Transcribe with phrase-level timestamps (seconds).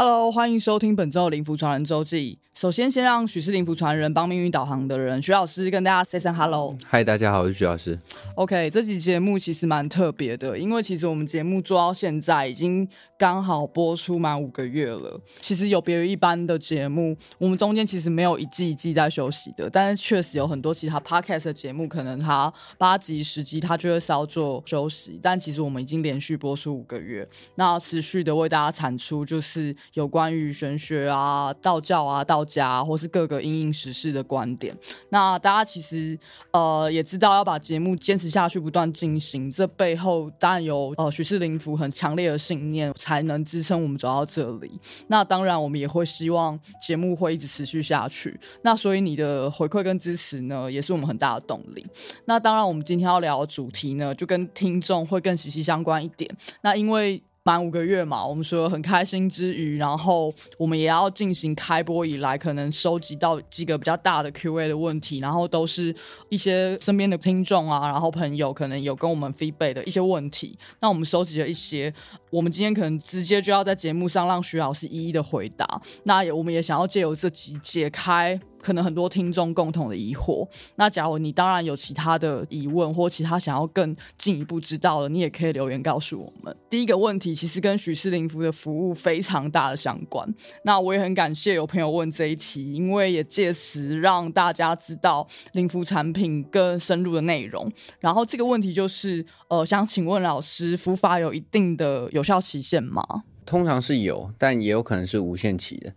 [0.00, 2.38] Hello，欢迎收听本周的灵符传人周记。
[2.54, 6.76] 首先，先让许是灵符传人帮命运导航的人徐老师跟大家 say 声 hello。
[6.84, 7.98] 嗨，大家好，我是徐老师。
[8.36, 15.20] OK，这期节目其实蛮特别的，因为其实我们节目做到现在已经刚好播出满五个月了。
[15.40, 25.18] 其实有别于一般的节目，我们中间其实没有一季一季在休息的，但是确实有很多其他 podcast 的节目，可能它八集十集它就会稍作休息。
[25.22, 32.44] 但其实我们已经连续播出五个月，那持续的为大家产出就是有关于玄学啊、道教啊、道。
[32.48, 34.74] 家或是各个因应时事的观点，
[35.10, 36.18] 那大家其实
[36.50, 44.80] 呃也知道要把节目坚持下去，不断进行，这背后当然有呃许世林福很强烈的信念，才能支撑我们走到这里。
[45.08, 48.40] 那当然我们也会希望节目会一直持续下去。
[48.62, 51.86] 那所以你的回馈跟支持呢，也是我们很大的动力。
[52.24, 56.34] 那当然我们今天要聊的主题呢，就跟听众会更息息相关一点。
[56.62, 65.94] 那因为满五个月嘛，我们说很开心之余，然后我们也要进行开播以来可能收集到几个比较大的 Q&A 的问题，然后都是
[66.28, 71.90] 一些身边的听众啊，然后朋友可能有跟我们 feedback 的一些问题，那我们收集了一些，
[72.30, 78.38] 我们今天可能直接就要在节目上让徐老师一一的回答，那也我们也想要借由这集解开。
[78.60, 86.54] 可能很多听众共同的疑惑，那假如你当然有其他的疑问或其他想要更进一步知道的，你也可以留言告诉我们。
[86.68, 90.28] 第一个问题其实跟许氏灵符的服务非常大的相关，
[90.64, 97.70] 那我也很感谢有朋友问这一题，因为也借此让大家知道灵符产品更深入的内容。
[98.00, 103.02] 然后这个问题就是，呃，想请问老师，服法有一定的有效期限吗？
[103.46, 105.92] 通常是有，但也有可能是无限期的。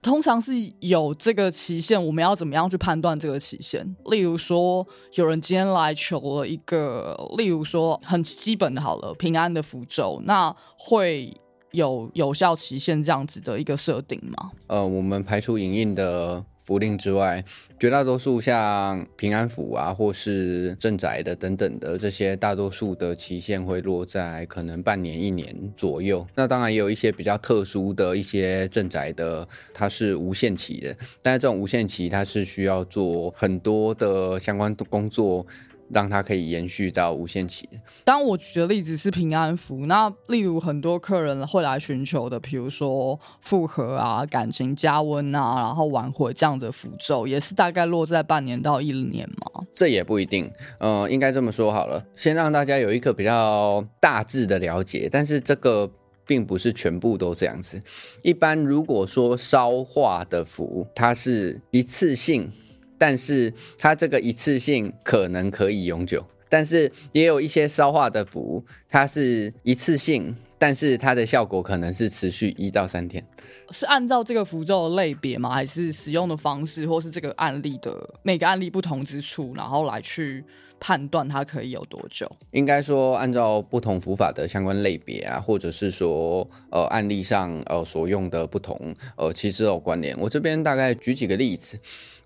[0.00, 3.94] 通常是有这个期限，我们要怎么样去判断这个期限？
[4.06, 11.36] 例如说，有人今天来求了一个，例如说很基本的，好了，平安的符咒，那会
[11.72, 14.52] 有有效期限这样子的一个设定吗？
[14.68, 16.42] 呃，我们排除影印的。
[16.66, 17.44] 福令之外，
[17.78, 26.26] 绝大多数像平安符啊，或是镇宅的等等的这些，大多数的期限会落在可能半年、一年左右。
[26.34, 35.46] 那当然也有一些比较特殊的一些镇宅的，它是无限期的，但是这种无限期它是需要做很多的相关的工作。
[35.90, 37.68] 让它可以延续到无限期。
[38.04, 49.64] 当我举的例子是平安符，那例如很多客人会来寻求的，比如说复合啊、感情加温啊，然后挽回这样的符咒，也是大概落在半年到一年嘛？
[49.74, 50.50] 这也不一定。
[50.78, 55.90] 呃，应该这么说好了，先让大家有一个比较大致的了解，但是这个
[56.26, 57.80] 并不是全部都这样子。
[58.22, 62.50] 一般如果说烧化的符，它是一次性。
[62.98, 73.24] 但是它这个一次性可能可以永久，但是也有一些烧化的符，它是一次性，但是它的效果可能是持续一到三天。
[73.72, 75.52] 是按照这个符咒的类别吗？
[75.52, 80.44] 还是使用的方式，或是这个案例的每个案例不同之处，然后来去
[80.78, 82.30] 判断它可以有多久？
[82.52, 90.16] 应该说按照不同符法的相关类别啊，或者是说呃案例上呃所用的不同呃其实有关联。
[90.16, 91.76] 我这边大概举几个例子。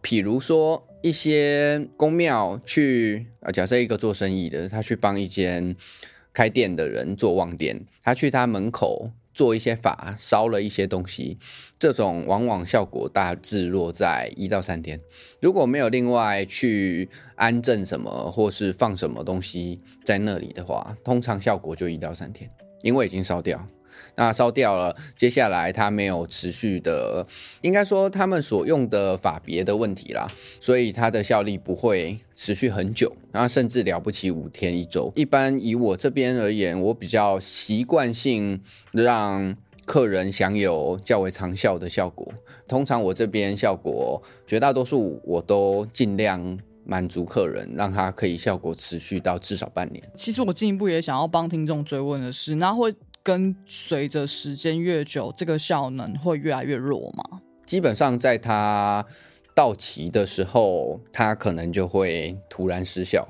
[0.03, 5.77] 譬如说，一些公庙去啊，假设一个做生意的，他去帮一间
[6.33, 11.39] 开店的人做旺店，他去他门口做一些法，烧了一些东西，
[11.79, 15.01] 这种往往效果大致落在一到三天。
[15.41, 22.51] 如果没有另外去安镇什么，或是放什么东西在那里的话，通常效果就一到三天，
[22.83, 23.67] 因为已经烧掉。
[24.21, 27.27] 那烧掉了，接下来它没有持续的，
[27.63, 35.11] 应该说他们所用的法别的问题啦，所以它的效力不会持续很久，然后甚至了不起五天一周。
[35.17, 38.61] 一般以我这边而言，我比较习惯性
[38.93, 42.31] 让客人享有较为长效的效果。
[42.69, 50.05] 通常我这边效果绝大多数我都尽量满足客人，让他可以效果持续到至少半年。
[50.15, 52.95] 其实我进一步也想要帮听众追问的是，那会。
[53.23, 57.41] 跟随着时间越久，这个效能会越来越弱吗？
[57.67, 59.05] 基本上在它
[59.55, 63.29] 到期的时候，它可能就会突然失效，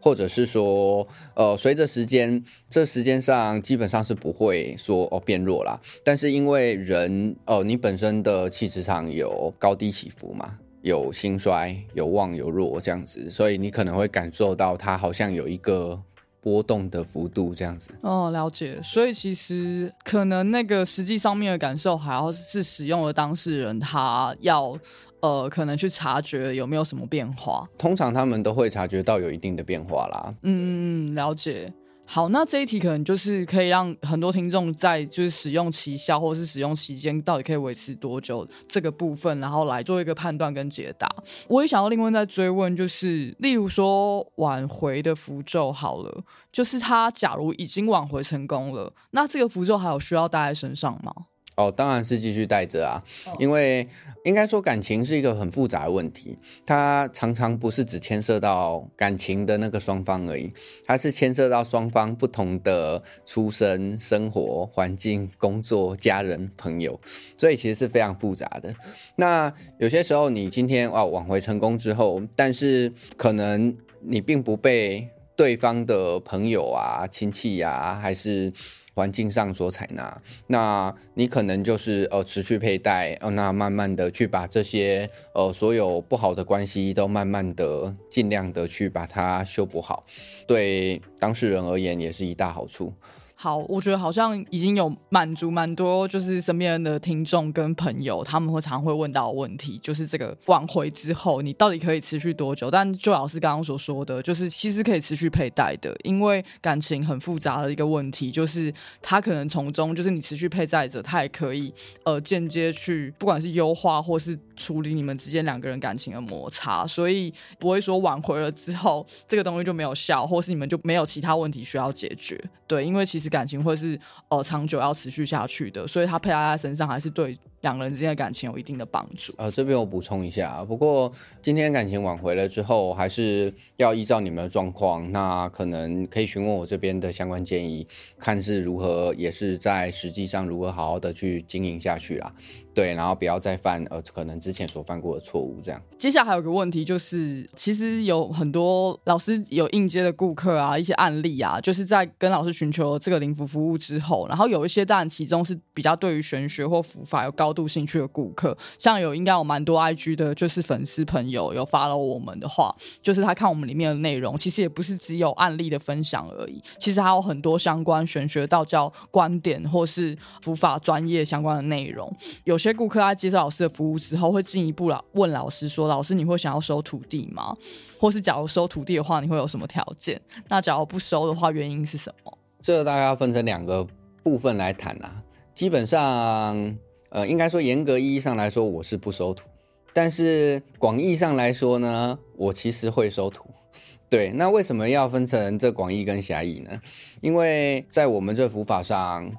[0.00, 5.78] 或者是说，呃，随着时间，这时间上基本上是不会说哦变弱啦。
[6.02, 16.02] 但是因为人哦，你本身的气质上有高低起伏嘛，有兴衰，有旺有弱这样子，所以你可能会感受到它好像有一个。
[16.46, 18.80] 波动的幅度这样子哦，了解。
[18.80, 24.78] 所以其实可能那个实际上面的感受，还要是使用的当事人他要
[25.18, 27.68] 呃，可能去察觉有没有什么变化。
[27.76, 30.32] 通常他们都会察觉到有一定的变化啦。
[30.42, 30.68] 嗯嗯
[31.10, 31.72] 嗯，了解。
[32.08, 41.12] 好，那这一题可能就是可以让很多听众在就是使用期效或者是使用期间到底可以维持多久这个部分，然后来做一个判断跟解答。
[41.48, 51.12] 我也想要另外再追问，就是例如说挽回的符咒好了，就是他假如已经挽回成功了，那这个符咒还有需要带在身上吗？
[51.56, 53.02] 哦，当然是继续带着啊，
[53.38, 53.88] 因为
[54.24, 56.36] 应该说感情是一个很复杂的问题，
[56.66, 60.52] 它常常不是只牵涉到感情的那个双方而已，
[60.84, 67.00] 它是牵涉到双方不同的出身、生活环境、工作、家人、朋友，
[67.38, 68.74] 所以其实是非常复杂的。
[69.16, 78.52] 那有些时候你今天哦挽回成功之后，但是可能你并不被对方的朋友啊、亲戚呀，还是。
[78.96, 90.06] 环境上所采纳，那你可能就是呃持续佩戴，呃那慢慢的去把这些呃所有不好的关系都慢慢的尽量的去把它修补好，
[90.48, 92.90] 对当事人而言也是一大好处。
[93.38, 102.70] 好，我觉得好像已经有满足蛮多，就是身边的听众跟朋友，他们会常会问到问题，就是这个挽回之后，你到底可以持续多久？
[102.70, 108.72] 但就老师刚刚所说的，就是其实可以持续佩戴的，因为感情很复杂的一个问题，就是
[109.02, 111.70] 他可能从中，就是你持续佩戴着，他也可以
[112.04, 122.42] 呃间接去，不管是优化或是处理你们之间两个人感情的摩擦，所以不会说挽回了之后，这个东西就没有效，或是你们就没有其他问题需要解决。
[122.66, 129.32] 对，因为其实感情会是呃长久要持续下去的，所以他佩戴在身上还是对两个人之间的感情有一定的帮助。
[129.38, 131.12] 呃，这边我补充一下，不过
[131.42, 137.86] 今天感情挽回了之后，还是要依照你们的状况，那可能可以询问我这边的相关建议，
[138.18, 142.32] 看是如何，也是在实际上如何好好的去经营下去啦。
[142.76, 145.80] 对，然后不要再犯呃可能之前所犯过的错误，这样。
[145.96, 172.14] 接下来还有个问题就是，其实有很多老师有应接的顾客啊，一些案例啊，就是在跟老师寻求这个灵符服务之后，然后有一些当然其中是比较对于玄学或符法有高度兴趣的顾客，像有应该有蛮多 IG 的，就是粉丝朋友有发了我们的话，就是他看我们里面的内容，其实也不是只有案例的分享而已，其实还有很多相关玄学道教观点或是符法专业相关的内容，
[172.44, 172.65] 有些。
[172.70, 177.56] 些顾客在接受老师的服务之后，会进一步了问老师说：“老师，你会想要收徒弟吗？
[177.98, 180.20] 或是假如收徒弟的话，你会有什么条件？
[180.48, 183.86] 那假如不收的话，原因是什么？”这大概要分成两个
[184.22, 185.22] 部分来谈啊。
[185.54, 186.76] 基本上，
[187.10, 189.44] 呃，应该说严格意义上来说，我是不收徒；
[189.92, 193.44] 但是广义上来说呢，我其实会收徒。
[194.10, 196.80] 对，那为什么要分成这广义跟狭义呢？
[197.20, 199.30] 因为在我们这佛法上，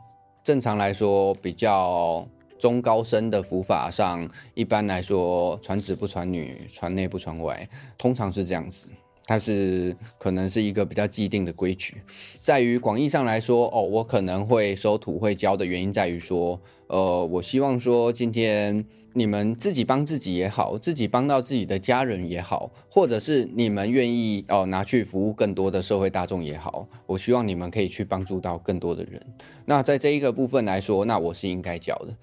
[0.43, 2.25] 正常来说比较。
[2.57, 7.67] 中高深的符法上，一般来说传子不传女，传内不传外，
[7.97, 8.87] 通常是这样子。
[9.29, 11.97] 它是可能是一个比较既定的规矩。
[12.39, 16.57] 在于广义上来说，哦，我可能会收徒会教的原因在于说，
[16.87, 29.21] 呃，我希望说今天你们自己帮自己也好，自己帮到自己的家人也好，或者是你们愿意哦拿去服务更多的社会大众也好，我希望你们可以去帮助到更多的人。
[29.65, 32.15] 那在这一个部分来说，那我是应该教的。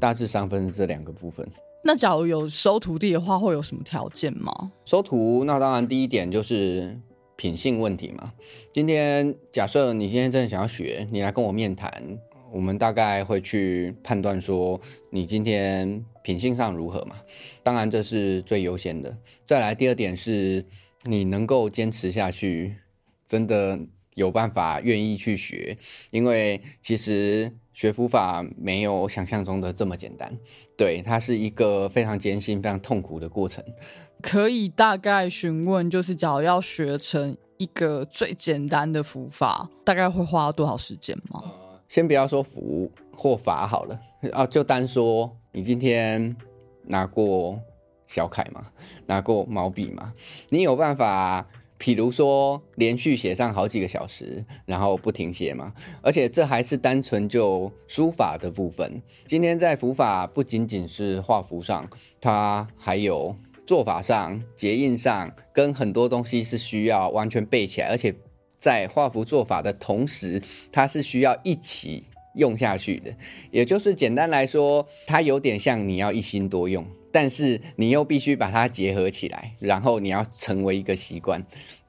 [0.00, 1.46] 大致上分这两个部分。
[1.84, 4.72] 那假如有收徒弟的话，会有什么条件吗？
[4.84, 6.98] 收徒，那当然第一点就是
[7.36, 8.32] 品性问题嘛。
[8.72, 12.18] 今天假设你今天真的想要学，你来跟我面谈，
[12.52, 17.16] 我们大概会去判断说你今天品性上如何嘛。
[17.62, 19.16] 当然这是最优先的。
[19.44, 20.64] 再来第二点是，
[21.04, 22.74] 你能够坚持下去，
[23.26, 23.78] 真的
[24.14, 25.76] 有办法愿意去学，
[26.10, 27.52] 因为其实。
[27.72, 30.36] 学佛法没有想象中的这么简单，
[30.76, 33.64] 对，它是一个非常艰辛、非常痛苦的过程。
[34.20, 41.42] 可以大概询问，就是假如要学成一个最简单的佛法，大概会花多少时间吗？
[41.88, 44.00] 先不要说佛或法好了，
[44.32, 46.36] 啊，就单说你今天
[46.84, 47.58] 拿过
[48.06, 48.66] 小楷吗？
[49.06, 50.12] 拿过毛笔吗？
[50.50, 51.46] 你有办法？
[51.80, 55.72] 譬如说，连续写上好几个小时，然后不停写嘛，
[56.02, 59.00] 而且这还是单纯就书法的部分。
[59.24, 61.88] 今天在伏法不仅仅是画符上，
[62.20, 63.34] 它还有
[63.66, 68.14] 做法上、结印上，跟很多东西是需要完全背起来，而且
[68.58, 73.10] 在画符做法的同时，它是需要一起用下去的。
[73.50, 76.86] 也就是简单来说，它有点像你要一心多用。
[77.12, 81.42] 但是你又必须把它结合起来，然后你要成为一个习惯，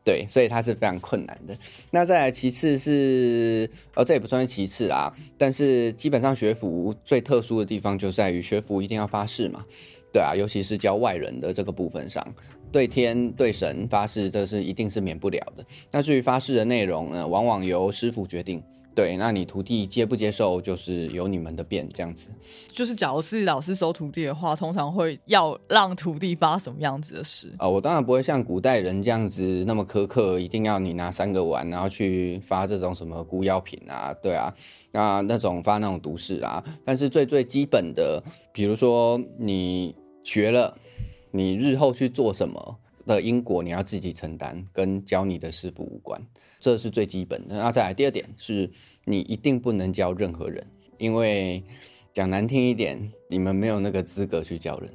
[0.03, 1.55] 对，所以它是非常困难的。
[1.91, 9.63] 那再来其次是，呃，这也不算是其次啦，但是基本上学府最特殊的地方就在于学府一定要发誓嘛，
[10.11, 12.25] 对啊，尤其是教外人的这个部分上，
[12.71, 15.65] 对天对神发誓，这是一定是免不了的。
[15.91, 18.61] 那至于发誓的内容呢，往往由师傅决定。
[18.93, 22.29] 对，那你徒弟接不接受，就是由你们的便这样子。
[22.71, 27.47] 就是假如是老师收徒弟的话，通常会要让徒弟发什么样子的誓？
[27.57, 34.53] 啊，我当然不会像古代人这样子那么苛刻，一定要你拿三个碗，然后去发这种什么孤药品啊，对啊，
[34.91, 36.63] 那那种发那种毒誓啊。
[36.83, 38.21] 但是最最基本的，
[38.51, 40.77] 比如说你学了，
[41.31, 46.21] 你日后去做什么的因果，你要自己承担，跟教你的师傅无关。
[46.59, 47.57] 这是最基本的。
[47.57, 48.69] 那再来第二点是，
[49.05, 50.65] 你一定不能教任何人，
[50.97, 51.63] 因为
[52.13, 54.89] 讲难听一点，你们没有那个资格去教人。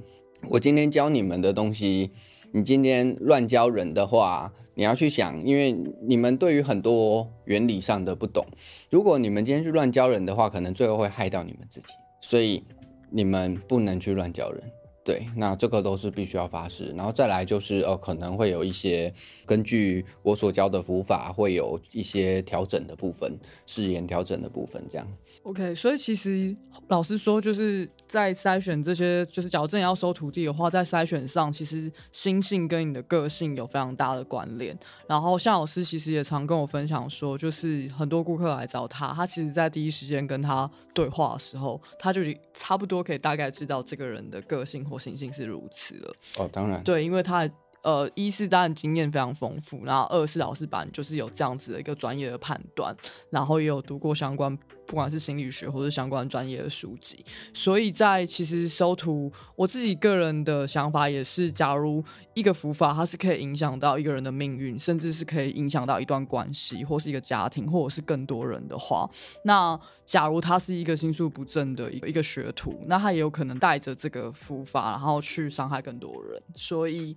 [0.48, 2.10] 我今天教你们的东西，
[2.52, 8.46] 你今天乱教人的话，你要去想，因为你们对于很多原理上的不懂，
[8.90, 11.94] 如果你们今天去乱教人的话，可能最后会害到你们自己。
[12.20, 12.62] 所以
[13.10, 14.62] 你们不能去乱教人。
[15.06, 19.12] 对，那这个都是必须要发誓，然后再来就是呃，可能会有一些
[19.46, 25.06] 根据我所教的服法，会有一些调整的部分，誓言调整的部分，这样。
[25.44, 26.56] OK，所以其实
[26.88, 34.78] 老师说，就是在筛选这些，就是矫正要收徒弟的话，在筛选上，其实心性跟你的个性有非常大的关联。
[35.06, 42.22] 然后像老师其实也常跟我分享说，就是很多顾客来找他，他其实在第一时间跟他对话的时候，他就
[42.54, 46.14] 差不多可以大概知道这个人的个性或心性是如此了。
[46.38, 47.48] 哦，当然，对，因为他。
[47.82, 52.92] 呃，一是当然经验非常丰富，然后二是老师班就是有这样子的一个专业的判断，
[53.30, 62.02] 然后也有读过相关，不管是心理学或者相关专业的书籍，所以在其实收徒，我自己个人的想法也是，假如
[62.34, 69.08] 一个符法它是可以影响到一个人的命运，甚至是可以影响到一段关系或是一个家庭，或者是更多人的话，
[69.44, 77.16] 那假如他是一个心术不正的一个一个学徒，那他也有可能带着这个符法，然后去伤害更多人，所以。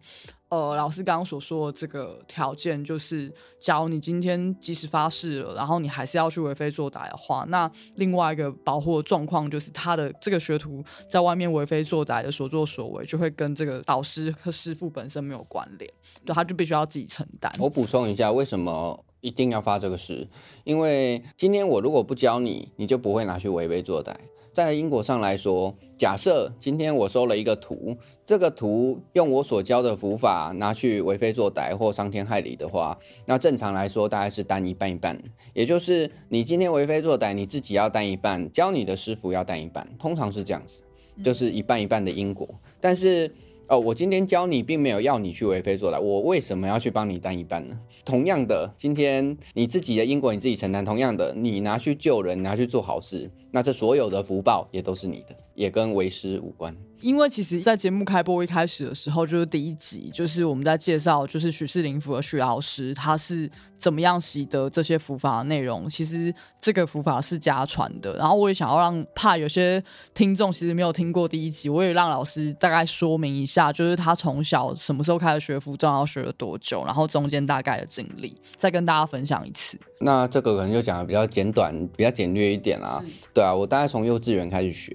[0.49, 15.91] 呃，老师刚刚所说的这个条件，就是假如你今天即使发誓了，然后你还是要去为非作歹的话，那那另外一个保护的状况就是他的这个学徒在外面为非作歹的所作所为，就会跟这个导师和师傅本身没有关联，
[16.23, 17.51] 对，他就必须要自己承担。
[17.59, 20.25] 我补充一下，为什么一定要发这个誓？
[20.63, 24.13] 因为今天我如果不教你，你就不会拿去为非作歹。
[24.59, 35.17] 在因果上来说，假设今天我收了一个图，这个图用我所教的佛法拿去为非作歹或伤天害理的话，那正常来说大概是担一半一半，
[35.53, 40.83] 也就是你今天为非作歹，你自己要担一半，教你的师傅要担一半，通常是这样子，
[41.23, 42.45] 就是一半一半的因果。
[42.81, 43.31] 但是
[43.69, 47.79] 哦，我今天教你，并没有要你去为非作歹，我为什么要去帮你担一半呢？
[48.03, 56.73] 同样的，今天你自己的因果你自己承担，同样的，你拿去救人，拿去做好事，那这所有的福报也都是你的，也跟为师无关。
[57.01, 65.89] 因为其实，在节目开播一开始的时候，就是第一集，就是我们在介绍，就是许世林符和许老师，他是怎么样习得这些符法的内容。
[65.89, 69.81] 其实这个符法是家传的，然后我也想要让怕有些
[70.13, 79.79] 听众其实没有听过第一集，我也让老师大概说明一下，就是他从小什么时候开始学服装，要学了多久，然后中间大概的经历，再跟大家分享一次。
[80.01, 83.01] 那这个可能就讲的比较简短、比较简略一点啦。
[83.33, 84.93] 对啊，我大概从幼稚园开始学，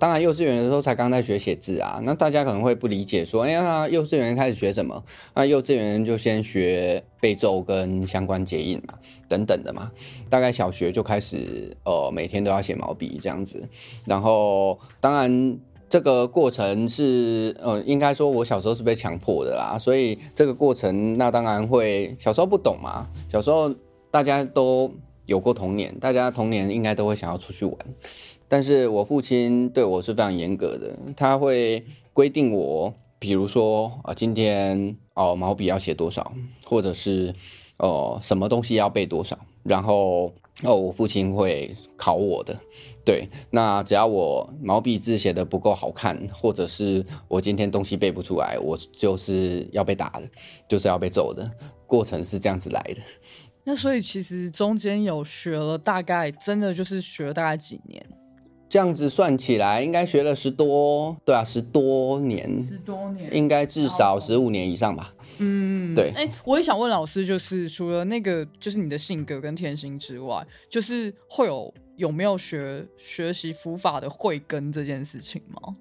[0.00, 2.00] 当然幼稚园的时候才刚在学写字啊。
[2.02, 5.04] 那大家可能会不理解，说：“哎呀，幼稚园开始学什么？”
[5.36, 8.94] 那幼稚园就先学背咒跟相关结印嘛，
[9.28, 9.92] 等等的嘛。
[10.28, 13.68] 大概小学就开始，呃，每天都要写毛笔这样子。
[14.06, 19.78] 然后，当然这个过程是，呃，应该说我小时候是被强迫的啦。
[19.78, 23.72] 所以这个过程，那当然会小时候不懂嘛，小时候。
[24.12, 24.92] 大家都
[25.30, 27.76] 有过童年，大家童年应该都会想要出去玩，
[28.48, 36.32] 但是我父亲对我是非常严格的，他会规定我，比如说啊，今天哦毛笔要写多少，
[36.66, 37.32] 或者是
[37.76, 40.34] 哦什么东西要背多少，然后
[40.64, 42.58] 哦我父亲会考我的，
[43.04, 50.28] 对，那只要我毛笔字写的不够好看，或者是我今天东西背不出来，我就是要被打的，
[50.66, 51.48] 就是要被揍的，
[51.86, 53.00] 过程是这样子来的。
[53.70, 58.04] 那所以其实中间有学了大概真的就是学了大概几年，
[58.68, 65.14] 这样子算起来应该学了十多，对啊，十多年，十多年，应该至少十五年以上吧。
[65.38, 66.10] 嗯，对。
[66.16, 75.76] 哎，我也想问老师，就是除了那个就是你的性格跟天性之外，就是会有有没有学学习佛法的慧根这件事情吗？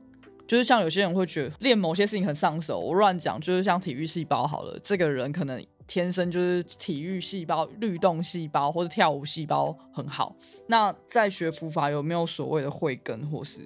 [0.45, 5.59] 就是像有些人会觉得练某些事情很上手，我乱讲，就是像体育细胞好了，这个人可能。
[5.89, 10.35] 天生就是体育细胞、律动细胞或者跳舞细胞很好。
[10.67, 13.59] 那在学佛法有没有所谓的慧根，或是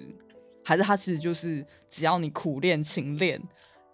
[0.64, 3.38] 还是它其实就是只要你苦练、勤练，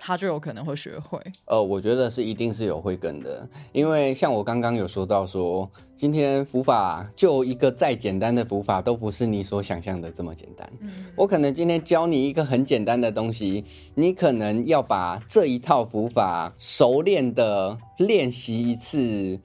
[0.02, 1.20] 他就有可能会学会。
[1.44, 10.66] 呃，我觉得是一定是有慧根的，因为像我刚刚有说到说，今天伏法就一个再简单的伏法都不是你所想象的这么简单。
[11.14, 13.62] 我可能今天教你一个很简单的东西，
[13.94, 19.38] 你可能要把这一套伏法熟练的练习一次，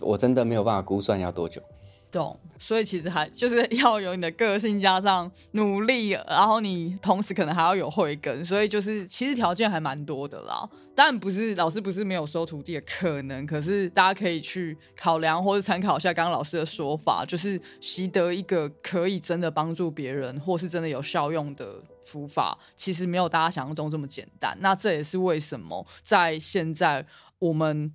[0.00, 1.60] 我真的没有办法估算要多久。
[2.12, 10.68] 懂，所以其实还就是要有你的个性加上努力，然后你同时可能还要有慧根，所以就是其实条件还蛮多的啦。
[10.94, 24.56] 但不是老师不是没有收徒弟的可能，可是大家可以去考量或者参考一下刚刚老师的说法，就是习得一个可以真的帮助别人或是真的有效用的符法，其实没有大家想象中这么简单。
[24.60, 27.04] 那这也是为什么在现在
[27.38, 27.92] 我们。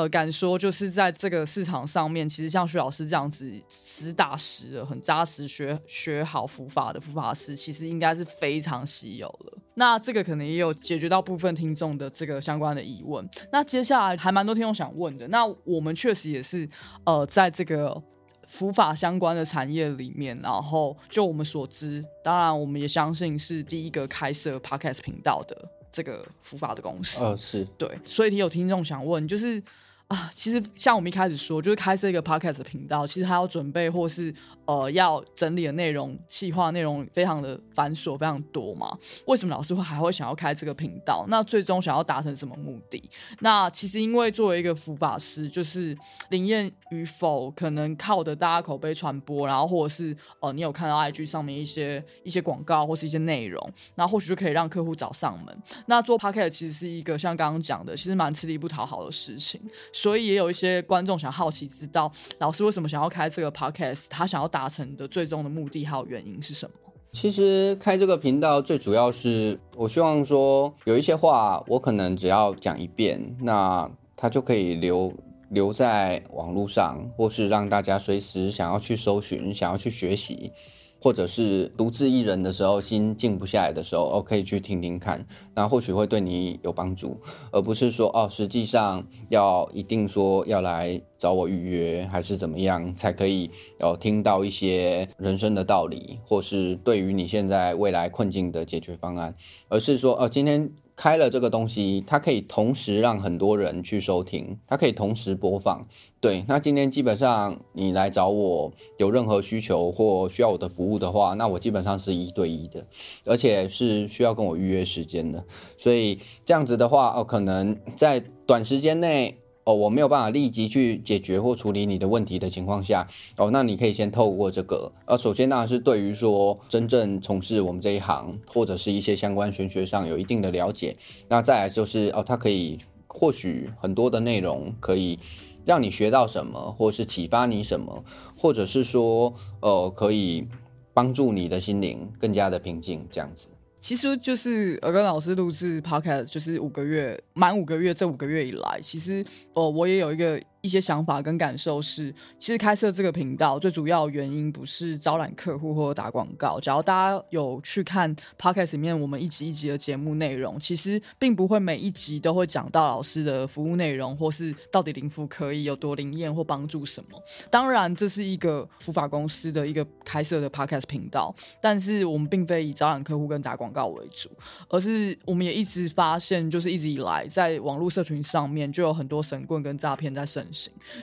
[0.00, 9.58] 呃，敢说就是在这个市场上面，其实像徐老师这样子实打实的、很扎实学学好伏法的伏法师，其实应该是非常稀有了。
[9.74, 13.28] 那这个可能也有解决到部分听众的这个相关的疑问。
[13.52, 16.66] 那接下来还蛮多听众想问的，那我们确实也是
[17.04, 18.02] 呃，在这个
[18.46, 27.22] 伏法相关的产业里面，然后就我们所知，当然我们也相信是第一个开设 podcast 频道的这个伏法的公司。
[27.22, 29.62] 呃，是对，所以有听众想问，就是。
[30.10, 38.98] 啊，其实像我们一开始说，就是开设一个 podcast 频道，其实还要准备或是呃要整理的内容、细化内容，非常的繁琐，非常多嘛。
[39.28, 41.24] 为什么老师会还会想要开这个频道？
[41.28, 43.00] 那最终想要达成什么目的？
[43.38, 45.96] 那其实因为作为一个佛法师，就是
[46.30, 55.56] 灵验与否，可能靠的大家口碑传播，然后或者是呃你有看到 IG 上面一些一些广告或是一些内容，那或许就可以让客户找上门。
[55.86, 59.60] 那做 podcast 其实是一个像刚刚讲的，其实蛮吃力不讨好的事情。
[60.00, 66.72] 所以也有一些观众想好奇知道老师为什么想要开这个 podcast，他想要达成的最终的目的还有原因是什么？
[67.12, 75.12] 其实开这个频道最主要是我希望说有一些话我可能只要讲一遍，那它就可以留
[75.50, 80.50] 留在网络上，或是让大家随时想要去搜寻、想要去学习。
[81.00, 87.18] 或者是独自一人的时候，心静不下来的时候，哦，可以去听听看，那或许会对你有帮助，
[87.50, 99.34] 而不是说哦，实际上要一定说要来找我预约，还是怎么样才可以哦听到一些人生的道理，或是对于你现在未来困境的解决方案，
[99.68, 100.70] 而是说哦，今天。
[101.00, 105.88] 开了这个东西，它可以同时让很多人去收听，它可以同时播放。
[106.20, 112.86] 对，那今天基本上你来找我有任何需求或需要我的服务的话，那我基本上是一对一的，
[113.24, 115.42] 而且是需要跟我预约时间的。
[115.78, 119.39] 所以这样子的话，哦，可能在短时间内。
[119.70, 123.06] 哦，我没有办法立即去解决或处理你的问题的情况下，
[123.36, 130.96] 哦，那你可以先透过这个，呃，首先当然是对于说真正从事我们这一行或者是一些相关玄学上有一定的了解，
[131.28, 135.18] 那再来就是哦，它可以或许很多的内容可以
[135.64, 138.02] 让你学到什么，或是启发你什么，
[138.36, 140.48] 或者是说，呃，可以
[140.92, 143.46] 帮助你的心灵更加的平静，这样子。
[143.80, 150.40] 其实就是我跟老师录制 podcast，就是五个月满五个月，这五个月以来，其实哦，我也有一个。
[150.60, 156.60] 一些想法跟感受是，其实开设这个频道最主要原因不是招揽客户或者打广告。
[156.60, 167.22] 只要大家有去看 podcast 里面我们一集一集的节目内容，其实并不会每一集都会讲到老师的服务内容，或是到底灵符可以有多灵验或帮助什么。
[167.50, 174.28] 当然，这是一个佛法公司的一个开设的 podcast 频道，但是我们并非以招揽客户跟打广告为主，
[174.68, 180.26] 而是我们也一直发现，就是一直以来在网络社群上面就有很多神棍跟诈骗在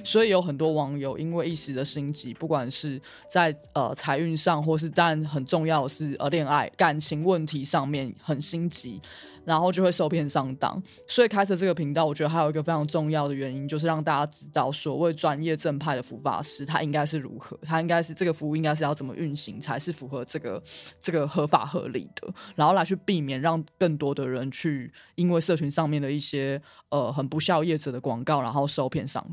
[0.04, 9.02] 所以有很多网友因为一时的心急，不管是在呃财运上，或是但很重要的是呃恋爱感情问题上面很心急。
[9.48, 20.62] 然后就会受骗上当，所以开设这个频道，我觉得还有一个非常重要的原因，就是让大家知道所谓专业正派的服法师，他应该是如何，他应该是这个服务应该是要怎么运行，才是符合这个
[21.00, 29.26] 这个合法合理的，然后来去避免让更多的人去因为社群上面的一些呃很不孝业者的广告，然后受骗上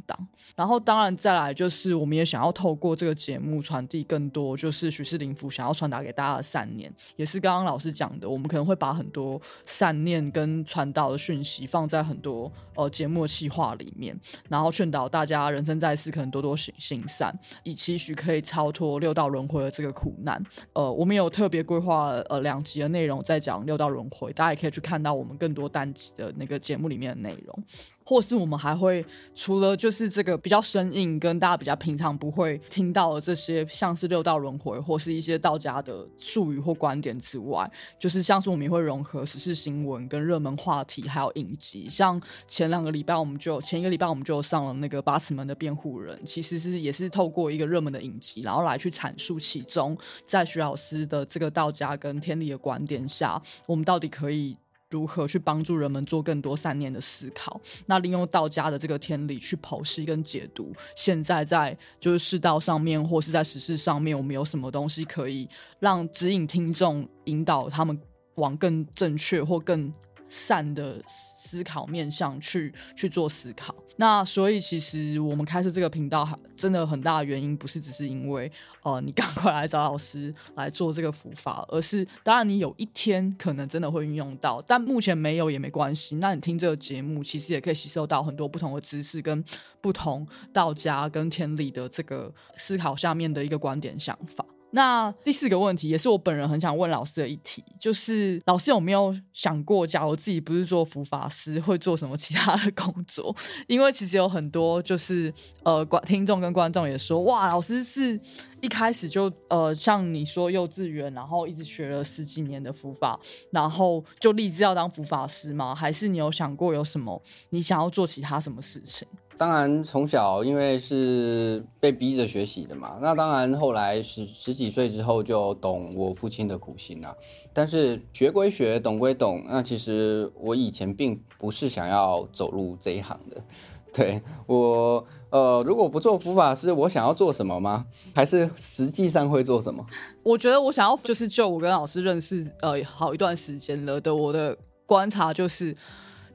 [0.54, 10.04] 然后当然再来就是，我们也想要透过这个节目传递更多，就是许世林福想要传达给大家的善念，也是刚刚老师讲的，我们可能会把很多善。
[10.04, 14.14] 念跟传导的讯息放在很多呃节目的企划里面，
[14.50, 20.42] 然后劝导大家人生在世可能多多行行善，以期许可以超脱六道轮回的这个苦难。
[20.74, 27.64] 呃，我们有特别规划呃两集的内容在讲六道轮回，大家也可以去看到我们更多单集的那个节目里面的内容。
[28.04, 41.88] 或是我们还会除了就是这个比较生硬，跟大家比较平常不会听到的这些，像是六道轮回或是一些道家的术语或观点之外，就是像是我们也会融合时事新闻跟热门话题，还有影集。
[41.88, 54.56] 像前两个礼拜我们就前一个礼拜我们就上了那个八尺门的辩护人，其实是也是透过一个热门的影集，然后来去阐述其中在徐老师的这个道家跟天理的观点下，我们到底可以。
[54.94, 57.60] 如何去帮助人们做更多善念的思考？
[57.86, 65.48] 那利用道家的这个天理去剖析跟解读，现在在就是世道上面或是在时事上面，我们有什么东西可以
[65.80, 68.00] 让指引听众，引导他们
[68.36, 69.92] 往更正确或更。
[70.34, 78.50] 善的思考面向去去做思考，那所以其实我们开设这个频道，真的很大的原因不是只是因为
[78.82, 86.16] 呃你赶快来找老师来做这个伏法，而是当然你有一天可能真的会运用到，但目前没有也没关系。
[86.16, 89.44] 那你听这个节目，其实也可以吸收到很多不同的知识跟
[89.80, 94.44] 不同道家跟天理的这个思考下面的一个观点想法。
[94.74, 103.34] 那第四个问题也是我本人很想问老师的一题，就是老师有没有想过，假如自己不是做佛法师，会做什么其他的工作？
[103.68, 105.32] 因为其实有很多就是
[105.62, 108.20] 呃，观听众跟观众也说，哇，老师是
[108.60, 113.16] 一开始就呃，像你说幼稚园，然后一直学了十几年的佛法，
[113.52, 115.72] 然后就立志要当佛法师吗？
[115.72, 119.06] 还是你有想过有什么你想要做其他什么事情？
[119.36, 127.16] 当然，从小因为是被逼着学习的嘛，那当然后来十十几岁之后就懂我父亲的苦心了。
[127.52, 133.42] 但是学归学，懂归懂，那其实我以前并不是想要走入这一行的。
[133.92, 137.86] 对我，呃，如果不做佛法师，我想要做什么吗？
[138.14, 139.84] 还是实际上会做什么？
[140.22, 145.76] 我觉得我想要就是就我跟老师认识呃好一段时间了的，我的观察就是。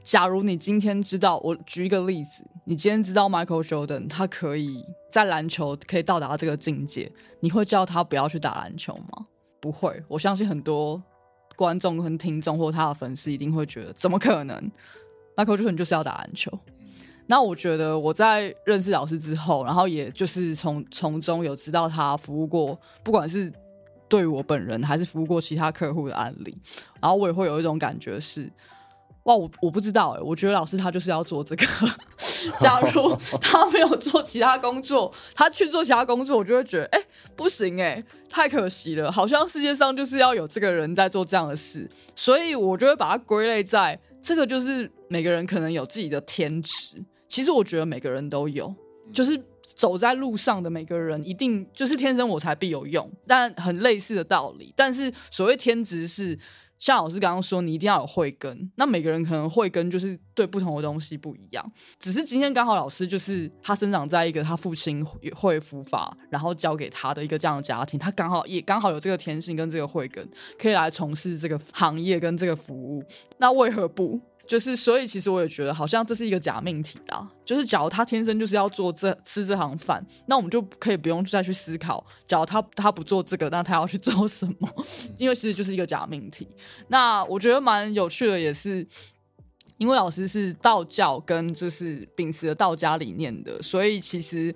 [0.10, 9.28] 假如你今天知道，我举一个例子，你今天知道 Michael Jordan 他可以在篮球可以到达这个境界，你会叫他不要去打篮球吗？
[9.62, 11.00] 不会，我相信很多
[11.56, 14.72] 观众跟听众或他的粉丝一定会觉得，怎么可能
[15.36, 16.52] ？Michael Jordan 就是要打篮球。
[17.28, 23.54] 那我觉得我在认识老师之后，然后也就是从从中有知道他服务过，不管是
[24.08, 26.58] 对我本人还是服务过其他客户的案例，
[27.00, 28.52] 然后我也会有一种感觉是。
[29.23, 31.65] 哇，我我不知道哎，我觉得老师他就是要做这个。
[32.58, 37.01] 假如他没有做其他工作，他去做其他工作，我就会觉得哎，
[37.36, 39.12] 不行哎，太可惜了。
[39.12, 47.03] 好像世界上就是要有这个人在做这样的事，所以我就会把它归类在这个，就是每个人可能有自己的天职。
[47.27, 48.73] 其实我觉得每个人都有，
[49.12, 49.38] 就是
[49.75, 54.73] 走在路上的每个人一定就是天生我材必有用，但很类似的道理。
[54.77, 56.39] 但是所谓天职是。
[56.79, 58.71] 像老师刚刚说，你一定要有慧根。
[58.77, 61.71] 那每个人可能慧根就是对不同的东西不一样。
[61.99, 73.03] 只是今天刚好老师就是他生长在一个他父亲会佛法，然后教给他的一个这样的家庭，他刚好也刚好有这个天性跟这个慧根，可以来从事这个行业跟这个服务。
[73.37, 74.19] 那为何不？
[74.49, 77.29] 就是，所以其实我也觉得，好像这是一个假命题啦。
[77.45, 84.67] 就是，假如他天生就是要做这吃这行饭，那我们就可以不用再去思考，假如他他不做这个，那他要去做什么？
[85.19, 86.47] 因为其实就是一个假命题。
[86.88, 88.83] 那我觉得蛮有趣的，也是
[89.77, 94.51] 因为老师是道教跟就是秉持了道家理念的，所以其实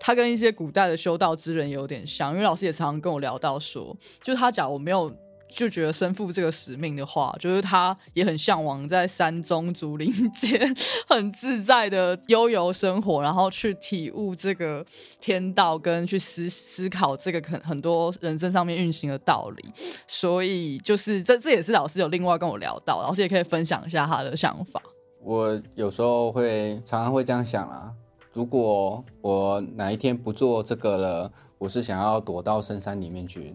[0.00, 2.32] 他跟一些古代的修道之人有点像。
[2.32, 5.16] 因为老师也常常跟我聊到说，就他假如没有。
[5.48, 10.60] 就觉得身负这个使命的话，就是他也很向往在山中竹林间
[11.08, 14.84] 很自在的悠游生活，然后去体悟这个
[15.20, 19.72] 天道，跟去思思考这个很很多人生上面运行的道理。
[20.06, 24.82] 所以，就是这这也是老师有另外跟我聊到，老师也可以分享一下他的想法。
[25.22, 27.90] 我有时候会常常会这样想啊，
[28.32, 31.32] 如果我哪一天不做这个了。
[31.58, 33.54] 我是想要躲到深山里面去，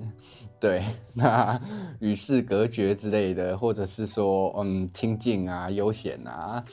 [0.61, 0.83] 对，
[1.15, 1.59] 那
[1.99, 6.63] 与世隔绝之类的，或者是说，嗯，清静啊，悠闲啊，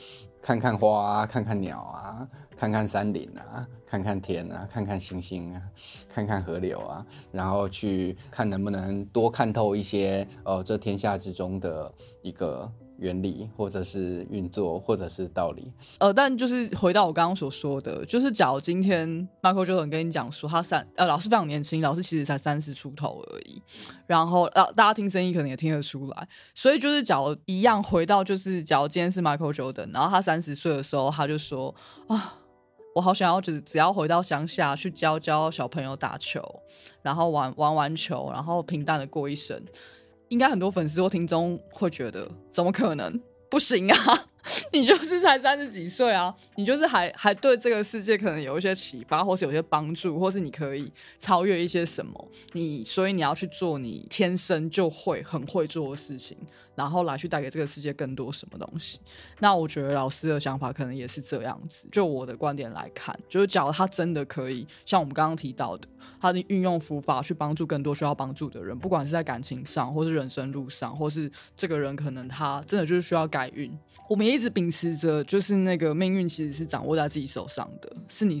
[0.43, 5.61] 看看花啊，看看鸟啊，看看山林啊，看看天啊，看看星星啊，
[6.07, 12.71] 看看河流啊，然后去看能不能多看透一些，呃，这天下之中的一个。
[12.99, 15.71] 原理，或者是运作，或者是道理。
[15.99, 23.61] 呃，但就是回到我刚刚所说的，就是假如今天 Michael Jordan 跟你讲说他三呃老师非常年轻，老师其实才三十出头而已。
[24.05, 26.27] 然后呃大家听声音可能也听得出来。
[26.53, 31.73] 所以就是假如一样回到就是假如今天是 Michael Jordan，然后他三十岁的时候他就说
[32.07, 32.35] 啊，
[32.95, 36.43] 我好想要只只要回到乡下去教教小朋友打球，
[37.01, 39.61] 然后玩玩玩球，然后平淡的过一生。
[40.29, 44.25] 应该很多粉丝或听众会觉得，怎么可能不行啊？
[44.71, 56.37] 你就是才三十几岁啊，你就是还还对这个世界可能有一些启发，或是有些帮助，或是你可以超越一些什么，你所以你要去做你天生就会很会做的事情。
[56.79, 59.01] 然后来去带给这个世界更多什么东西？
[59.39, 61.89] 那我觉得老师的想法可能也是这样子。
[61.91, 65.89] 就我的观点来看，就是假如他真的可以像我们刚刚提到的，
[66.21, 73.77] 他的运用佛法去帮助更多需要帮助的人，不管是在感情上，或是人生路上，或是这个人可能他真的就是需要改运。
[74.09, 78.39] 我们也一直秉持着，就是那个命运其实是掌握在自己手上的，是你。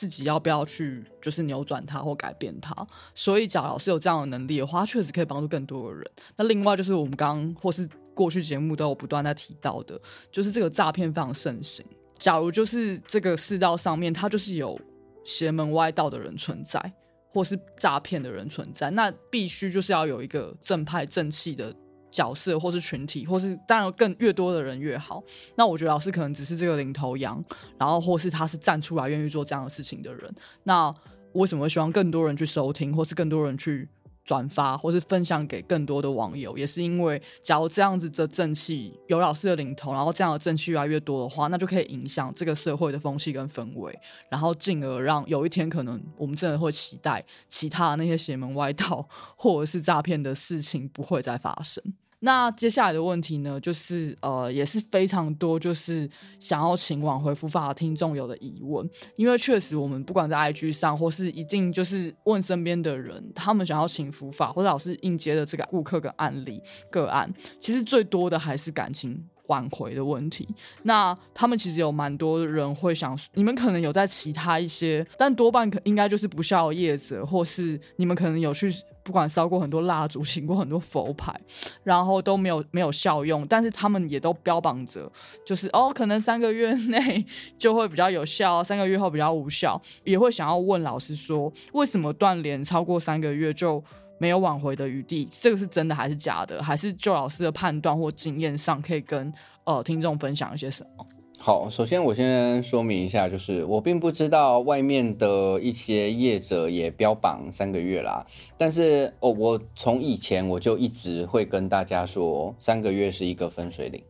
[0.00, 2.74] 自己要不要去，就是扭转它或改变它？
[3.14, 6.10] 所以，假如老师有这样的能力的话，确实可以帮助更多的人。
[6.36, 10.00] 那另外就是我们刚刚或是过去节目都有不断在提到的，
[10.32, 11.84] 就是这个诈骗非常盛行。
[12.18, 14.80] 假如就是这个世道上面，它就是有
[15.22, 16.80] 邪门歪道的人存在，
[17.28, 21.74] 或是诈骗的人存在，那必须就是要有一个正派正气的。
[22.10, 25.22] 角色，或是群体，或是当然更越多的人越好。
[25.56, 27.42] 那我觉得老师可能只是这个领头羊，
[27.78, 30.34] 然后或是他是站出来愿意做这样的事情的人。
[30.64, 30.92] 那
[31.32, 33.88] 为什么希望更多人去收听，或是更多人去？
[34.24, 51.82] 转发或是分享给更多的网友，也是因为，假如这样子的正气有老师的领头，然后这样的正气越来越多的话，那就可以影响这个社会的风气跟氛围，然后进而让有一天可能我们真的会期待其他的那些邪门歪道或者是诈骗的事情不会再发生。
[52.20, 70.46] 那接下来的问题呢，就是呃，也是非常多，就是想要请挽回复法的听众有的疑问，因为确实我们不管在 IG 上，或是一定就是问身边的人，他们想要请福法，或者老师应接的这个顾客跟案例个案，其实最多的还是感情挽回的问题。
[70.82, 78.70] 那他们其实有蛮多人会想，你们可能有在其他一些，但多半可应该就是不孝业者，或是你们可能有去。
[79.10, 81.34] 不管烧过很多蜡烛，请过很多佛牌，
[81.82, 85.10] 然后都没有没有效用，但是他们也都标榜着，
[85.44, 87.26] 就是哦，可能三个月内
[87.58, 93.82] 就会比较有效，三个月后比较无效，也会想要问老师说，为什么断联超过三个月就
[94.20, 95.28] 没有挽回的余地？
[95.28, 96.62] 这个是真的还是假的？
[96.62, 99.32] 还是就老师的判断或经验上，可以跟
[99.64, 101.04] 呃听众分享一些什么？
[101.42, 108.26] 好，首先我先说明一下，就是我并不知道外面的一些业者也标榜三个月啦，
[108.58, 114.02] 但是哦，我从以前我就一直会跟大家说，三个月是一个分水岭。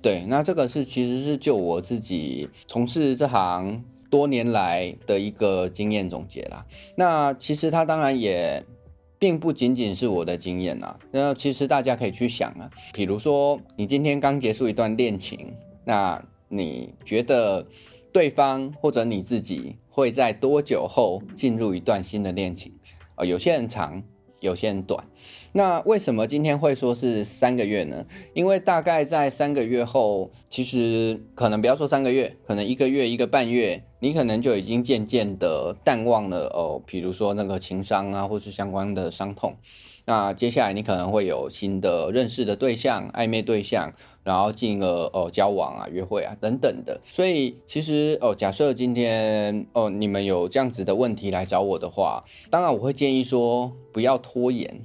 [0.00, 6.64] 对，那这个是其实是就我自己从事这行多年来的一个经验总结啦。
[6.94, 8.64] 那其实它当然也
[9.18, 15.52] 并不仅仅是我的经验啦，那其实大家可以去想啊，比如说你今天刚结束一段恋情，
[15.84, 17.66] 那你觉得
[18.12, 22.72] 对方或者你自己会在多久后进入一段新的恋情？
[23.14, 24.02] 啊，有些人长，
[24.40, 25.04] 有些人短。
[25.58, 28.06] 那为什么今天会说是三个月呢？
[28.32, 39.56] 因为大概在三个月后，其实可能不要说三个月，可能一个月、一个半月，你可能就已经渐渐的淡忘了哦，比如说那个情伤啊，或是相关的伤痛。
[40.04, 43.92] 那接下来你可能会有新的认识的对象、暧昧对象。
[44.24, 54.84] 然后进而哦交往啊、约会啊等等的，所以其实哦，假设今天哦你们有这样子的问题来找我的话，当然我会建议说不要拖延，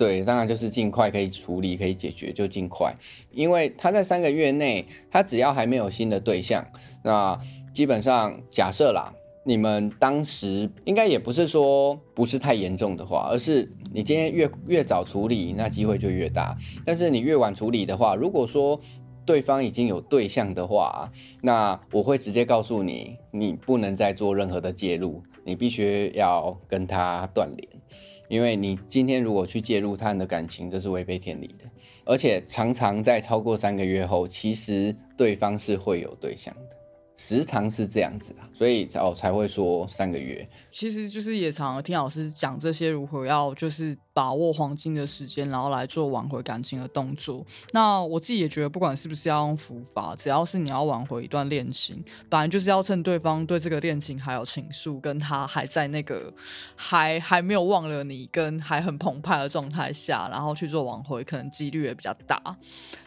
[0.00, 2.90] 对，当然就是尽快可以处理、可以解决就尽快，
[3.30, 6.66] 因为他在三个月内，他只要还没有新的对象，
[7.04, 7.38] 那
[7.74, 9.12] 基本上假设啦。
[9.42, 16.56] 你们当时应该也不是说不是太严重的话，而是你今天越越早处理，那机会就越大。
[16.84, 18.80] 但是你越晚处理的话，如果说
[19.26, 27.68] 对方已经有对象的话，那我会直接告诉你，你不能再做任何的介入，你必须要跟他断联，
[28.30, 31.64] 因为你今天如果去介入他人的感情，这是违背天理的。
[32.04, 36.76] 而且常常在超过三个月后，其实对方是会有对象的。
[37.16, 40.46] 时常是这样子啦，所以哦才会说三个月。
[40.70, 47.42] 其实就是也常听老师讲这些如何要就是把握黄金的时间，然后来做挽回感情的动作。
[47.72, 56.30] 那我自己也觉得，不管是不是要用伏法，只要是你要挽回一段恋情，本来就是要趁对方对这个恋情还有情愫，跟他还在那个
[56.76, 62.54] 还还没有忘了你，跟还很澎湃的状态下，然后去做挽回，可能几率也比较大。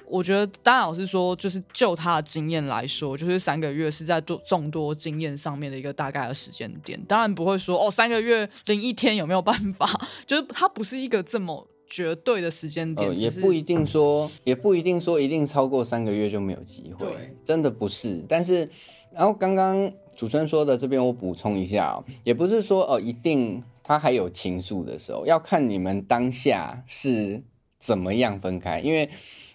[0.06, 6.98] 我觉得，当然老师说，就是就他的经验来说，就是三个月是在多众多经验上面的一个大概的时间点。
[7.06, 9.90] 当然不会说哦，三个月零一天有没有办法？
[10.26, 17.06] 就是它不是一个这么绝对的时间点，也不一定说，也不一定说一定超过三个月就没有机会，
[17.44, 18.24] 真的不是。
[18.30, 18.70] 但是，
[19.12, 27.44] 然后刚刚主持人说的这边我补充一下，也不是说哦，一定他还有情愫的时候，要看你们当下是
[27.78, 29.10] 怎么样分开，因为。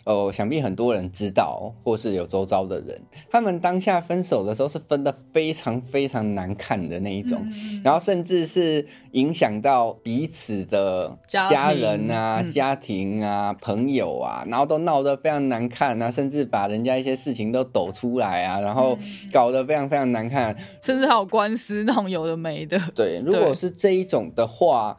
[0.09, 2.99] 呃，想必很多人知道，或是有周遭的人，
[3.31, 7.47] 他们当下分手的时候是分的非常非常难看的那一种，
[7.85, 18.97] 然后甚至是影响到彼此的家人啊、家庭啊、朋友啊，然后都闹得非常难看啊，甚至把人家一些事情都抖出来啊，然后
[19.31, 22.81] 搞得非常非常难看，甚至还有官司那种有的没的。
[22.95, 24.97] 对，如果是这一种的话。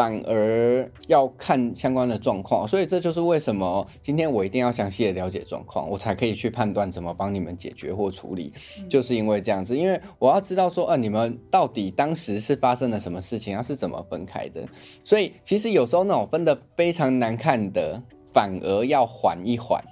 [0.00, 8.50] 反而要看相关的状况，所以这就是为什么今天我一定要详细的了解状况，我才可以去判断怎么帮你们解决或处理。
[8.88, 14.66] 就是因为这样子，因为我要知道说，呃，你们到底当时是发生了什么事情，要是怎么分开的。
[15.04, 19.84] 所以其实有时候那种分的非常难看的，反而要缓一缓，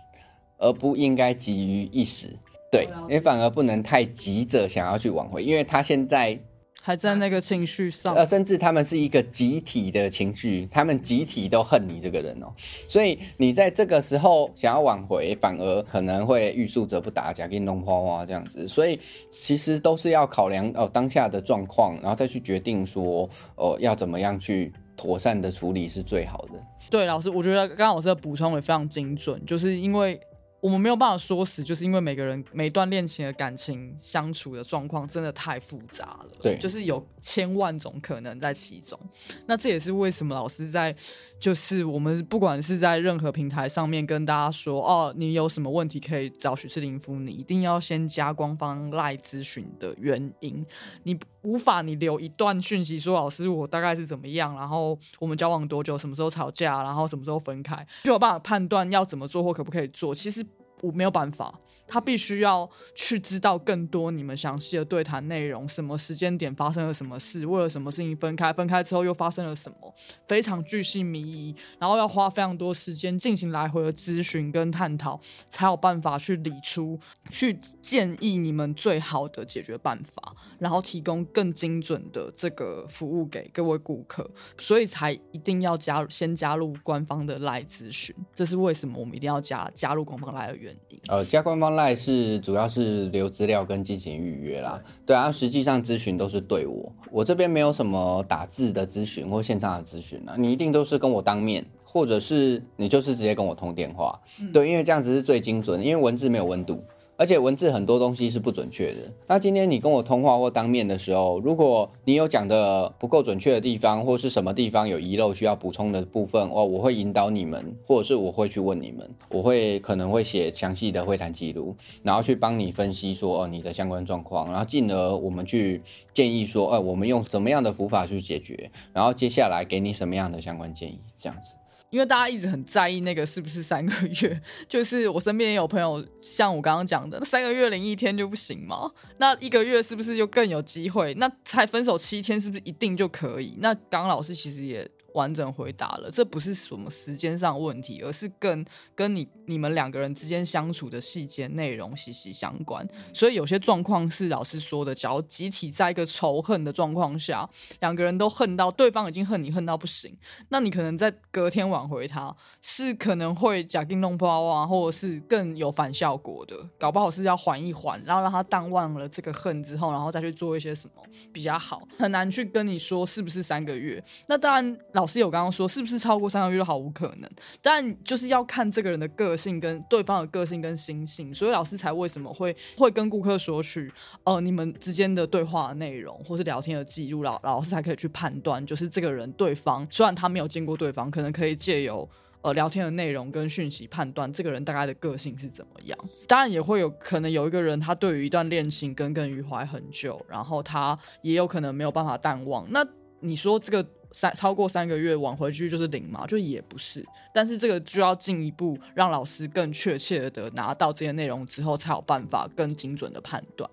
[0.56, 2.28] 而不应该急于一时。
[2.72, 6.40] 对，你反而不能太急着想要去挽回，因为他现在。
[6.82, 12.52] 还在那个情绪上，呃，甚至他们是一个集体的情绪，他们集体都恨你这个人哦，
[12.88, 18.98] 所以你在这个时候想要挽回，反而可能会欲速则不达，假给你弄花花这样子，所以
[19.30, 26.58] 其实都是要考量哦当下的状况，然后再去决定说哦要怎么样去妥善的处理是最好的。
[26.88, 30.18] 对，老师，我觉得刚刚老师的补充也非常精准，就是因为。
[30.60, 38.98] 我们没有办法说死，就是因为每个人每段恋情的感情相处的状况真的太复杂了，对，就是有千万种可能在其中。
[39.46, 40.94] 那这也是为什么老师在，
[41.38, 50.66] 就是我们不管是在任何平台上面跟大家说，哦，你有什么问题可以找许志林夫，你一定要先加官方赖咨询的原因。
[51.04, 51.16] 你
[51.48, 60.14] 无法你留一段讯息说，老师我大概是怎么样，然后我们交往多久，什么时候吵架，然后什么时候分开，就有办法判断要怎么做或可不可以做。
[60.14, 60.44] 其实。
[60.80, 61.52] 我没有办法。
[61.88, 69.94] 他必须要去知道更多你们详细的对谈内容，什么时间点发生了什么事，为了什么事情分开，分开之后又发生了什么，
[70.26, 91.00] 非常巨细靡遗，然后要花非常多时间进行来回的咨询跟探讨，才有办法去理出，去建议你们最好的解决办法，然后提供更精准的这个服务给各位顾客，所以才一定要加先加入官方的赖咨询，这是为什么我们一定要加加入官方来的原因。
[91.08, 91.77] 呃，加官方。
[91.78, 104.20] 赖是主要是留资料跟进行预约啦，对啊，实际上咨询都是对我，我这边没有什么打字的咨询或线上的咨询啊，你一定都是跟我当面，或者是你就是直接跟我通电话，
[104.52, 106.82] 对，因为这样子是最精准，因为文字没有温度。
[107.18, 109.12] 而且文字很多东西是不准确的。
[109.26, 131.56] 那今天你跟我通话或当面的时候，如果你有讲的不够准确的地方，或是什么地方有遗漏需要补充的部分，哦，我会引导你们，或者是我会去问你们，我会可能会写详细的会谈记录，然后去帮你分析说，哦，你的相关状况，然后进而我们去建议说，哎，我们用什么样的方法去解决，然后接下来给你什么样的相关建议，这样子。
[131.90, 138.90] 因为大家一直很在意那个是不是三个月， 就是我身边也有朋友像我刚刚讲的，那三个月零一天就不行吗？
[139.18, 141.14] 那一个月是不是就更有机会？
[141.14, 143.54] 那才分手七天是不是一定就可以？
[143.58, 144.88] 那刚老师其实也。
[145.18, 152.86] 完整回答了，这不是什么时间上问题，而是跟跟你你们两个人之间相处的细节内容息息相关。
[153.12, 157.50] 所以有些状况是老师说的，只要集体在一个仇恨的状况下，
[157.80, 160.16] 两个人都恨到对方已经恨你恨到不行，
[160.50, 171.02] 那你可能在隔天挽回他，是可能会假定弄包啊，或者是更有反效果的，搞不好是要缓一缓，然后让他淡忘了这个恨之后，然后再去做一些什么
[171.32, 171.82] 比较好。
[171.98, 174.00] 很难去跟你说是不是三个月。
[174.28, 175.07] 那当然老。
[175.08, 177.28] 是有刚刚说是不是超过三个月都毫无可能，
[177.60, 183.90] 但就是要看这个人的个性跟对方的个性跟心性，所以老师才为什么会会跟顾客索取
[184.24, 192.08] 呃你们之间的对话内容或是聊天的记录，老老师才可以去判断，就是这个人对方虽然他没有见过对方，可能可以借由
[192.42, 195.98] 呃聊天的内容跟讯息判断这个人大概的个性是怎么样。
[196.26, 202.66] 当然也会有可能有一个人他对于一段恋情耿耿于怀很久，然后他也有可能没有办法淡忘。
[202.70, 202.86] 那
[203.20, 203.88] 你说这个？
[204.12, 213.68] 三超过三个月往回去就是零嘛，就也不是，但是这个就要进一步让老师更确切的拿到这些内容之后，才有办法更精准的判断。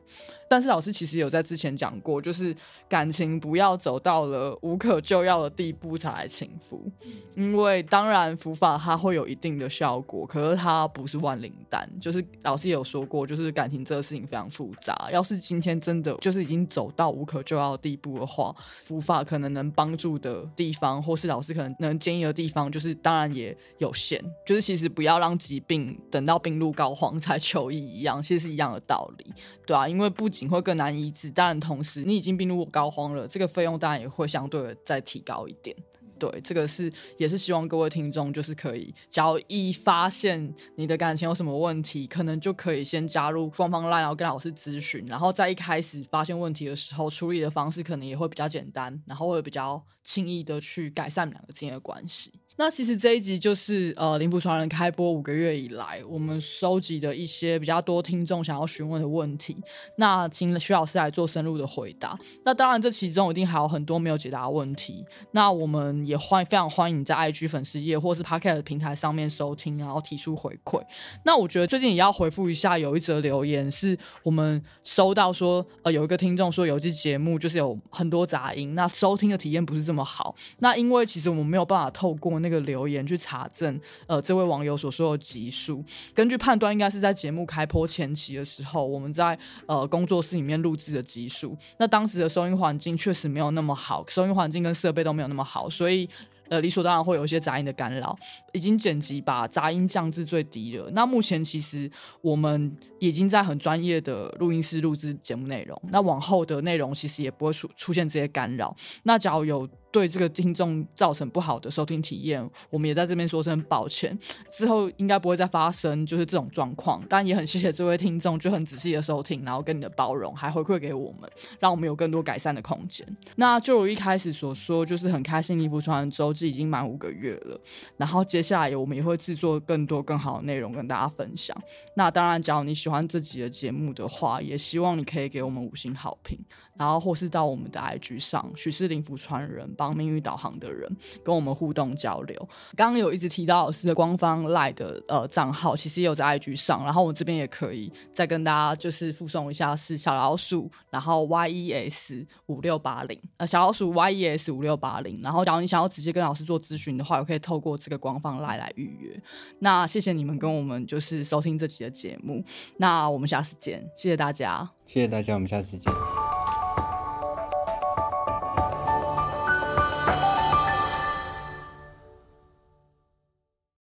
[0.50, 2.56] 但是老师其实有在之前讲过，就是
[2.88, 6.90] 感情不要走到了无可救药的地步才来请服，
[7.36, 11.90] 因为当然伏法它会有一定的效果，可是它不是万灵丹。
[12.00, 24.24] 就是老师也有说过，就是感情这个事情非常复杂，要是今天真的就是已经走到无可救药的地步的话，伏法可能能帮助的地方，或是老师可能能建议的地方，就是当然也有限。
[24.46, 29.26] 就是其实不要让疾病等到病入膏肓才求医一样，其实是一样的道理，
[29.68, 30.46] 对啊，因为不仅。
[30.46, 35.76] 会更难医治，当然同时你已经病入膏肓了，这个费用当然也会相对的再提高一点。
[36.20, 52.32] 对，这个是也是希望各位听众就是可以，只要一发现你的感情有什么问题，可能就可以先加入官方 LINE，然后跟老师咨询，然后在一开始发现问题的时候，处理的方式可能也会比较简单，然后会比较轻易的去改善两个之间的关系。
[52.58, 59.58] 那其实这一集就是呃灵符传人开播五个月以来，我们收集的一些比较多听众想要询问的问题，
[59.98, 62.18] 那请徐老师来做深入的回答。
[62.46, 70.82] 那当然这其中一定还有很多没有解答的问题，那我们也欢非常欢迎你在 IG 粉丝页或是 Podcast 平台上面收听，然后提出回馈。
[71.26, 80.34] 那我觉得最近也要回复一下，有一则留言是我们收到说，呃有一个听众说有一期节目就是有很多杂音，那收听的体验不是这么好。
[80.60, 85.84] 那因为其实我们没有办法透过那个留言去查证，呃，这位网友所说的集数，
[86.14, 89.36] 根据判断，应该是在节目开播前期的时候，我们在
[89.66, 91.58] 呃工作室里面录制的集数。
[91.80, 96.08] 那当时的收音环境确实没有那么好，收音环境跟设备都没有那么好，所以
[96.50, 98.16] 呃理所当然会有一些杂音的干扰。
[98.54, 100.88] 已经剪辑把杂音降至最低了。
[100.92, 101.90] 那目前其实
[102.22, 108.76] 我们已经在很专业的录音室录制节目内容，那往后的内容其实也不会出出现这些干扰。
[109.04, 114.20] 那假如有对这个听众造成不好的收听体验，我们也在这边说声抱歉。
[114.52, 121.32] 之后应该不会再发生就是这种状况，但也很谢谢这位听众就很仔细的收听，然后跟你的包容，还回馈给我们，
[121.62, 123.08] 让我们有更多改善的空间。
[123.38, 127.58] 那就如一开始所说，就是很开心，尼福传周记已经满五个月了，
[127.96, 131.56] 然后接下来我们也会制作更多更好的内容跟大家分享。
[131.96, 136.38] 那当然，假如你喜欢这集的节目的话，也希望你可以给我们五星好评，
[136.78, 140.90] 然后或是到我们的 IG 上许是灵符传人帮命运导航的人
[141.24, 142.50] 跟我们互动交流。
[142.76, 159.22] 刚刚有一直提到老师的官方 Line 的呃账号，其实也有在 IG 上，然后我这边也可以再跟大家就是附送一下是小老鼠，然后 YES 五六八零，呃小老鼠 YES 五六八零，然后假如你想要直接跟老师做咨询的话，也可以透过这个官方 Line 来预约。
[159.60, 162.44] 那谢谢你们跟我们就是收听这集的节目，
[162.78, 164.70] 那我们下次见，谢谢大家。
[164.86, 165.92] 谢谢大家，我们下次见。